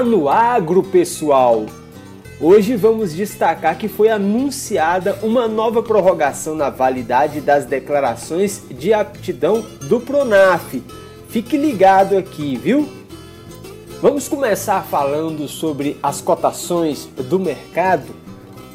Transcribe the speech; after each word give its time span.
no 0.00 0.28
agro, 0.28 0.82
pessoal! 0.82 1.66
Hoje 2.40 2.74
vamos 2.74 3.12
destacar 3.12 3.76
que 3.76 3.88
foi 3.88 4.08
anunciada 4.08 5.18
uma 5.22 5.46
nova 5.46 5.82
prorrogação 5.82 6.56
na 6.56 6.70
validade 6.70 7.40
das 7.40 7.66
declarações 7.66 8.62
de 8.70 8.92
aptidão 8.92 9.62
do 9.82 10.00
Pronaf. 10.00 10.82
Fique 11.28 11.56
ligado 11.56 12.16
aqui, 12.16 12.56
viu? 12.56 12.88
Vamos 14.00 14.28
começar 14.28 14.82
falando 14.82 15.46
sobre 15.46 15.96
as 16.02 16.20
cotações 16.20 17.06
do 17.28 17.38
mercado. 17.38 18.12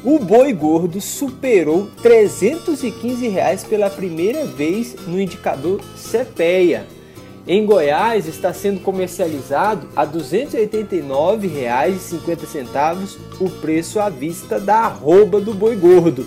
O 0.04 0.18
boi 0.18 0.52
gordo 0.52 1.00
superou 1.00 1.88
315 2.00 3.28
reais 3.28 3.64
pela 3.64 3.90
primeira 3.90 4.46
vez 4.46 4.94
no 5.06 5.20
indicador 5.20 5.80
CPEA 5.96 6.97
em 7.48 7.64
Goiás 7.64 8.28
está 8.28 8.52
sendo 8.52 8.80
comercializado 8.80 9.88
a 9.96 10.02
R$ 10.02 10.10
289,50 10.18 13.16
o 13.40 13.48
preço 13.48 13.98
à 13.98 14.10
vista 14.10 14.60
da 14.60 14.80
arroba 14.80 15.40
do 15.40 15.54
boi 15.54 15.74
gordo. 15.74 16.26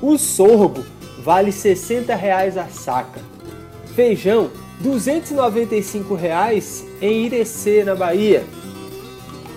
O 0.00 0.16
sorgo 0.16 0.82
vale 1.22 1.52
60 1.52 2.14
reais 2.14 2.56
a 2.56 2.68
saca. 2.68 3.20
Feijão 3.94 4.50
295 4.80 6.14
reais 6.14 6.86
em 7.02 7.26
Irecê, 7.26 7.84
na 7.84 7.94
Bahia. 7.94 8.42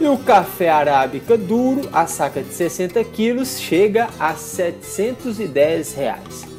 E 0.01 0.05
o 0.05 0.17
café 0.17 0.69
arábica 0.69 1.37
duro, 1.37 1.87
a 1.93 2.05
saca 2.07 2.43
de 2.43 2.53
60 2.53 3.01
quilos, 3.05 3.57
chega 3.57 4.09
a 4.19 4.35
710 4.35 5.93
reais. 5.93 6.52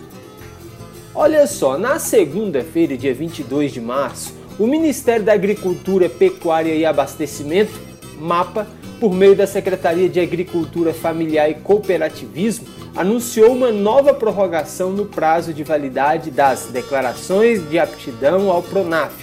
Olha 1.16 1.46
só, 1.46 1.78
na 1.78 2.00
segunda-feira, 2.00 2.96
dia 2.96 3.14
22 3.14 3.72
de 3.72 3.80
março, 3.80 4.34
o 4.58 4.66
Ministério 4.66 5.24
da 5.24 5.32
Agricultura, 5.32 6.08
Pecuária 6.08 6.74
e 6.74 6.84
Abastecimento, 6.84 7.72
MAPA, 8.18 8.66
por 8.98 9.14
meio 9.14 9.36
da 9.36 9.46
Secretaria 9.46 10.08
de 10.08 10.18
Agricultura 10.18 10.92
Familiar 10.92 11.48
e 11.48 11.54
Cooperativismo, 11.54 12.66
anunciou 12.96 13.52
uma 13.52 13.70
nova 13.70 14.12
prorrogação 14.12 14.90
no 14.90 15.06
prazo 15.06 15.54
de 15.54 15.62
validade 15.62 16.32
das 16.32 16.64
declarações 16.66 17.68
de 17.70 17.78
aptidão 17.78 18.50
ao 18.50 18.60
PRONAF, 18.60 19.14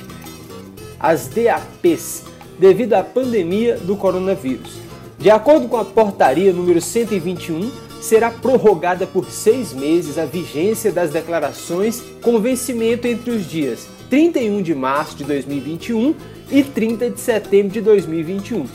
as 0.98 1.28
DAPs, 1.28 2.24
devido 2.58 2.94
à 2.94 3.04
pandemia 3.04 3.76
do 3.76 3.98
coronavírus. 3.98 4.80
De 5.20 5.30
acordo 5.30 5.68
com 5.68 5.76
a 5.76 5.84
portaria 5.84 6.54
número 6.54 6.80
121, 6.80 7.70
será 8.02 8.32
prorrogada 8.32 9.06
por 9.06 9.30
seis 9.30 9.72
meses 9.72 10.18
a 10.18 10.26
vigência 10.26 10.92
das 10.92 11.12
declarações 11.12 12.04
com 12.22 12.40
vencimento 12.40 13.08
entre 13.08 13.30
os 13.30 13.48
dias 13.48 13.88
31 14.10 14.62
de 14.62 14.76
março 14.76 15.16
de 15.16 15.24
2021 15.24 16.16
e 16.52 16.64
30 16.64 17.12
de 17.12 17.20
setembro 17.20 17.72
de 17.72 17.80
2021. 17.80 18.66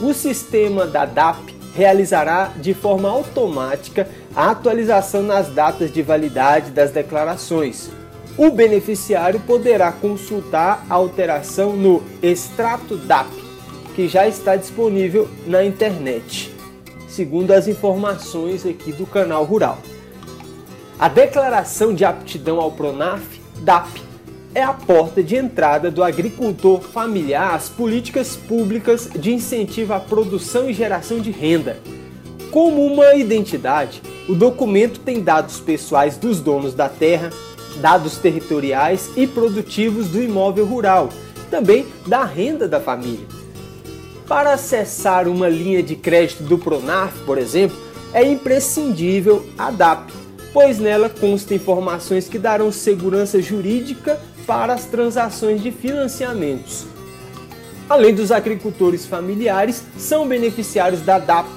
O 0.00 0.12
sistema 0.12 0.86
da 0.86 1.04
DAP 1.04 1.54
realizará 1.76 2.52
de 2.56 2.74
forma 2.74 3.08
automática 3.08 4.08
a 4.34 4.50
atualização 4.50 5.22
nas 5.22 5.48
datas 5.48 5.92
de 5.92 6.02
validade 6.02 6.70
das 6.70 6.90
declarações. 6.90 7.90
O 8.36 8.50
beneficiário 8.50 9.38
poderá 9.40 9.92
consultar 9.92 10.84
a 10.88 10.94
alteração 10.94 11.76
no 11.76 12.02
extrato 12.22 12.96
DAP, 12.96 13.30
que 13.94 14.08
já 14.08 14.26
está 14.26 14.56
disponível 14.56 15.28
na 15.46 15.64
internet 15.64 16.57
segundo 17.08 17.50
as 17.50 17.66
informações 17.66 18.64
aqui 18.66 18.92
do 18.92 19.06
canal 19.06 19.44
Rural. 19.44 19.78
A 20.98 21.08
declaração 21.08 21.94
de 21.94 22.04
aptidão 22.04 22.60
ao 22.60 22.72
Pronaf, 22.72 23.22
DAP, 23.62 23.88
é 24.54 24.62
a 24.62 24.72
porta 24.72 25.22
de 25.22 25.36
entrada 25.36 25.90
do 25.90 26.02
agricultor 26.02 26.80
familiar 26.80 27.54
às 27.54 27.68
políticas 27.68 28.36
públicas 28.36 29.08
de 29.14 29.32
incentivo 29.32 29.94
à 29.94 30.00
produção 30.00 30.68
e 30.68 30.72
geração 30.72 31.20
de 31.20 31.30
renda. 31.30 31.78
Como 32.50 32.84
uma 32.84 33.14
identidade, 33.14 34.02
o 34.28 34.34
documento 34.34 35.00
tem 35.00 35.22
dados 35.22 35.60
pessoais 35.60 36.16
dos 36.16 36.40
donos 36.40 36.74
da 36.74 36.88
terra, 36.88 37.30
dados 37.80 38.16
territoriais 38.16 39.10
e 39.16 39.26
produtivos 39.26 40.08
do 40.08 40.20
imóvel 40.20 40.66
rural, 40.66 41.10
também 41.50 41.86
da 42.06 42.24
renda 42.24 42.66
da 42.66 42.80
família. 42.80 43.37
Para 44.28 44.52
acessar 44.52 45.26
uma 45.26 45.48
linha 45.48 45.82
de 45.82 45.96
crédito 45.96 46.42
do 46.42 46.58
Pronaf, 46.58 47.18
por 47.24 47.38
exemplo, 47.38 47.78
é 48.12 48.22
imprescindível 48.22 49.46
a 49.56 49.70
DAP, 49.70 50.10
pois 50.52 50.78
nela 50.78 51.08
consta 51.08 51.54
informações 51.54 52.28
que 52.28 52.38
darão 52.38 52.70
segurança 52.70 53.40
jurídica 53.40 54.20
para 54.46 54.74
as 54.74 54.84
transações 54.84 55.62
de 55.62 55.70
financiamentos. 55.70 56.86
Além 57.88 58.14
dos 58.14 58.30
agricultores 58.30 59.06
familiares, 59.06 59.82
são 59.96 60.28
beneficiários 60.28 61.00
da 61.00 61.18
DAP. 61.18 61.48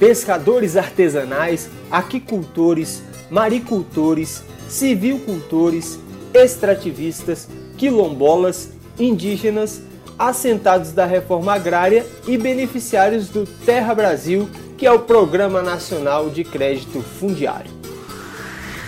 Pescadores 0.00 0.76
artesanais, 0.76 1.70
aquicultores, 1.88 3.00
maricultores, 3.30 4.42
civilcultores, 4.68 6.00
extrativistas, 6.34 7.46
quilombolas, 7.76 8.70
indígenas, 8.98 9.82
assentados 10.18 10.92
da 10.92 11.06
reforma 11.06 11.54
agrária 11.54 12.06
e 12.26 12.36
beneficiários 12.36 13.28
do 13.28 13.46
Terra 13.64 13.94
Brasil, 13.94 14.48
que 14.76 14.86
é 14.86 14.92
o 14.92 14.98
Programa 14.98 15.62
Nacional 15.62 16.28
de 16.28 16.44
Crédito 16.44 17.00
Fundiário. 17.00 17.70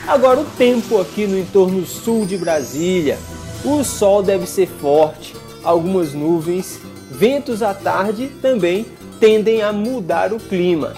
Agora 0.07 0.41
o 0.41 0.45
tempo 0.45 1.01
aqui 1.01 1.27
no 1.27 1.39
entorno 1.39 1.87
sul 1.87 2.27
de 2.27 2.37
Brasília. 2.37 3.19
O 3.65 3.85
sol 3.85 4.23
deve 4.23 4.47
ser 4.47 4.67
forte, 4.67 5.35
algumas 5.63 6.13
nuvens, 6.13 6.81
ventos 7.11 7.63
à 7.63 7.73
tarde 7.73 8.29
também 8.43 8.85
tendem 9.21 9.63
a 9.63 9.73
mudar 9.73 10.33
o 10.33 10.41
clima. 10.41 10.95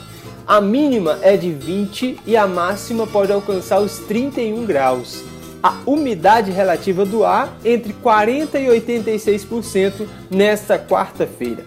A 0.46 0.60
mínima 0.60 1.18
é 1.22 1.36
de 1.36 1.50
20 1.50 2.20
e 2.26 2.36
a 2.36 2.46
máxima 2.46 3.06
pode 3.06 3.30
alcançar 3.30 3.80
os 3.80 3.98
31 3.98 4.64
graus 4.64 5.22
a 5.64 5.78
umidade 5.86 6.50
relativa 6.50 7.06
do 7.06 7.24
ar 7.24 7.56
entre 7.64 7.94
40% 7.94 8.48
e 8.56 8.66
86% 8.66 10.06
nesta 10.30 10.78
quarta-feira. 10.78 11.64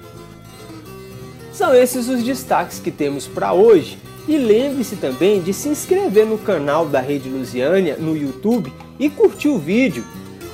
São 1.51 1.73
esses 1.73 2.07
os 2.07 2.21
destaques 2.21 2.79
que 2.79 2.91
temos 2.91 3.25
para 3.25 3.53
hoje. 3.53 3.97
E 4.27 4.37
lembre-se 4.37 4.97
também 4.97 5.41
de 5.41 5.51
se 5.51 5.69
inscrever 5.69 6.27
no 6.27 6.37
canal 6.37 6.85
da 6.85 6.99
Rede 6.99 7.27
Lusiânia 7.27 7.95
no 7.97 8.15
YouTube 8.15 8.71
e 8.99 9.09
curtir 9.09 9.47
o 9.47 9.57
vídeo. 9.57 10.03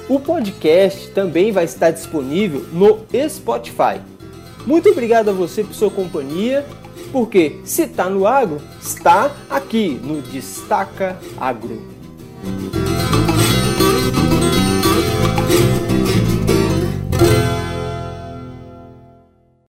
O 0.08 0.22
podcast 0.22 1.10
também 1.10 1.52
vai 1.52 1.66
estar 1.66 1.92
disponível 1.92 2.66
no 2.72 3.00
Spotify. 3.28 4.00
Muito 4.66 4.88
obrigado 4.90 5.30
a 5.30 5.34
você 5.34 5.64
por 5.64 5.74
sua 5.74 5.90
companhia, 5.90 6.66
porque 7.12 7.60
se 7.66 7.82
está 7.82 8.10
no 8.10 8.26
agro, 8.26 8.62
está 8.80 9.36
aqui 9.50 10.00
no 10.02 10.22
Destaca 10.22 11.20
Agro. 11.38 11.82